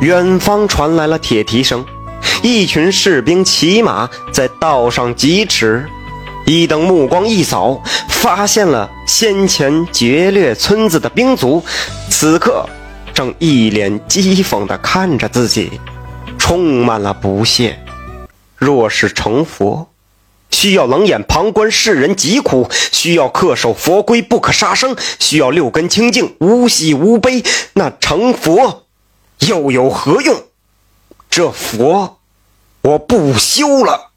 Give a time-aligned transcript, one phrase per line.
[0.00, 1.84] 远方传来了铁蹄声，
[2.40, 5.84] 一群士兵骑马在道上疾驰。
[6.46, 11.62] 一等目光一扫，发现了先前劫掠村子的兵卒，
[12.08, 12.64] 此刻
[13.12, 15.80] 正一脸讥讽地看着自己，
[16.38, 17.78] 充满了不屑。
[18.56, 19.88] 若是成佛，
[20.50, 27.42] 需要冷眼旁观世人疾苦，需要恪守佛规不可杀生，需要六根清净无喜无悲，
[27.74, 28.84] 那成佛
[29.40, 30.42] 又有何用？
[31.30, 32.18] 这佛
[32.82, 34.10] 我不修了。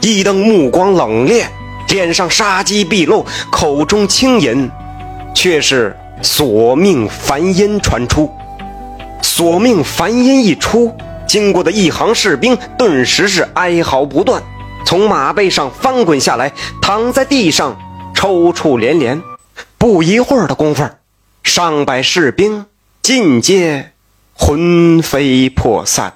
[0.00, 1.46] 一灯目光冷冽，
[1.88, 4.70] 脸上杀机毕露，口中轻吟，
[5.34, 8.30] 却是索命梵音传出。
[9.20, 14.42] 索命梵音一出，经过的一行士兵顿时是哀嚎不断，
[14.84, 17.76] 从马背上翻滚下来，躺在地上
[18.14, 19.22] 抽搐连连。
[19.78, 20.88] 不一会儿的功夫，
[21.42, 22.66] 上百士兵
[23.02, 23.92] 尽皆
[24.34, 26.14] 魂飞魄散。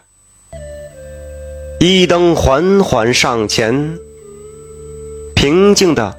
[1.79, 3.99] 一灯缓缓上前，
[5.35, 6.17] 平静地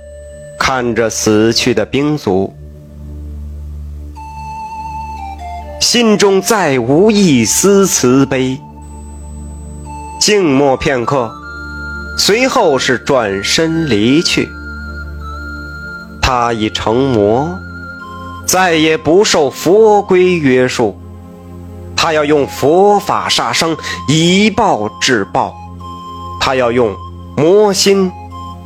[0.60, 2.56] 看着死去的兵卒，
[5.82, 8.60] 心中再无一丝慈悲。
[10.20, 11.32] 静默片刻，
[12.18, 14.48] 随后是转身离去。
[16.22, 17.58] 他已成魔，
[18.46, 21.00] 再也不受佛规约束。
[22.08, 23.76] 他要用佛法杀生，
[24.08, 25.54] 以暴制暴；
[26.40, 26.96] 他要用
[27.36, 28.10] 魔心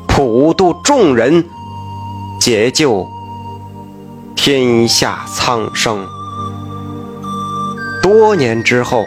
[0.08, 1.44] 普度众人，
[2.40, 3.04] 解救
[4.36, 6.06] 天下苍生。
[8.04, 9.06] 多年之后，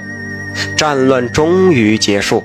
[0.77, 2.43] 战乱终于结束，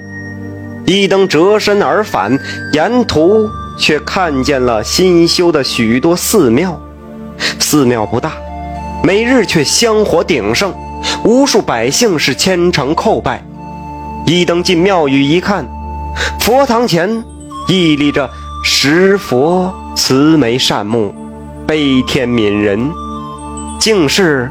[0.86, 2.40] 一灯折身而返，
[2.72, 6.80] 沿途却看见了新修的许多寺庙。
[7.60, 8.34] 寺庙不大，
[9.04, 10.72] 每日却香火鼎盛。
[11.23, 13.44] 无数百姓是虔诚叩拜，
[14.25, 15.66] 一登进庙宇一看，
[16.39, 17.23] 佛堂前
[17.67, 18.30] 屹立着
[18.64, 21.14] 石佛，慈眉善目，
[21.67, 22.89] 悲天悯人，
[23.80, 24.49] 竟是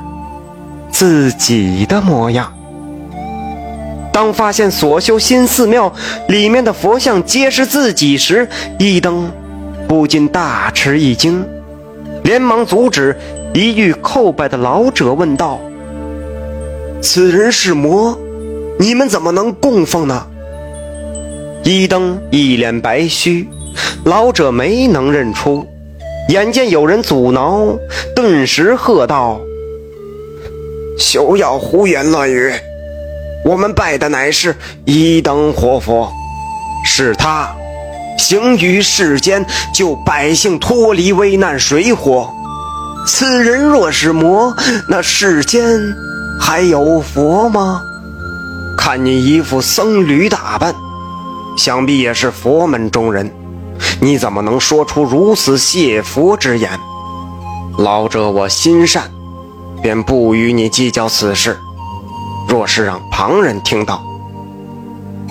[0.91, 2.53] 自己的模样。
[4.13, 5.93] 当发现所修新寺庙
[6.29, 8.49] 里面的佛像皆是自己时，
[8.79, 9.31] 一登
[9.87, 11.45] 不禁大吃一惊，
[12.25, 13.17] 连忙阻止
[13.55, 15.61] 一遇叩拜的老者，问道。
[17.01, 18.19] 此人是魔，
[18.79, 20.27] 你们怎么能供奉呢？
[21.65, 23.49] 一灯一脸白须，
[24.05, 25.67] 老者没能认出，
[26.29, 27.79] 眼见有人阻挠，
[28.17, 29.41] 顿时喝道
[30.99, 32.53] ：“休要胡言乱语！
[33.45, 34.55] 我们拜的乃是
[34.85, 36.13] 一灯活佛，
[36.85, 37.55] 是他
[38.19, 42.29] 行于世间，救百姓脱离危难水火。
[43.07, 44.53] 此人若是魔，
[44.89, 45.63] 那世间……”
[46.41, 47.83] 还有佛吗？
[48.77, 50.75] 看你一副僧侣打扮，
[51.57, 53.31] 想必也是佛门中人。
[54.01, 56.71] 你怎么能说出如此亵佛之言？
[57.77, 59.11] 老者我心善，
[59.83, 61.59] 便不与你计较此事。
[62.49, 64.03] 若是让旁人听到，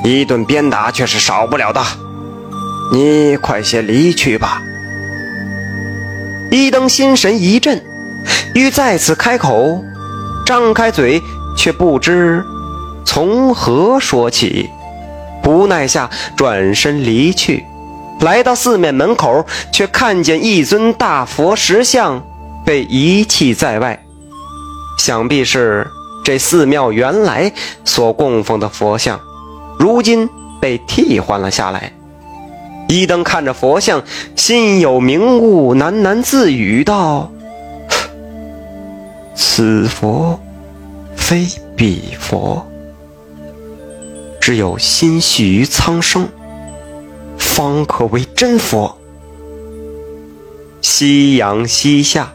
[0.03, 1.81] 一顿鞭打却是少不了的。
[2.91, 4.61] 你快些离去吧。
[6.51, 7.83] 一灯心神一震，
[8.53, 9.83] 欲再次开口。
[10.47, 11.21] 张开嘴，
[11.57, 12.41] 却不知
[13.03, 14.69] 从何说起，
[15.43, 17.65] 无奈下转身离去。
[18.21, 22.23] 来到寺面门口，却看见一尊大佛石像
[22.65, 24.01] 被遗弃在外，
[24.97, 25.85] 想必是
[26.23, 27.51] 这寺庙原来
[27.83, 29.19] 所供奉的佛像，
[29.77, 30.29] 如今
[30.61, 31.91] 被替换了下来。
[32.87, 34.01] 一灯看着佛像，
[34.37, 37.29] 心有明悟，喃喃自语道。
[39.39, 40.39] 此佛
[41.15, 42.65] 非彼佛，
[44.41, 46.27] 只有心系于苍生，
[47.37, 48.97] 方可为真佛。
[50.81, 52.33] 夕阳西下，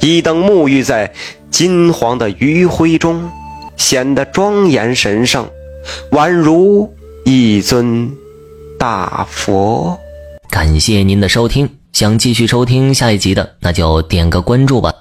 [0.00, 1.10] 一灯沐浴在
[1.50, 3.30] 金黄的余晖中，
[3.78, 5.48] 显得庄严神圣，
[6.10, 6.94] 宛如
[7.24, 8.14] 一尊
[8.78, 9.98] 大佛。
[10.50, 14.92] 感谢您的收听，想继续收听下一集的，那就点个关注吧。